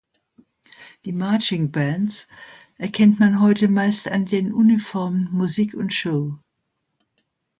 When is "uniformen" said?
4.51-5.29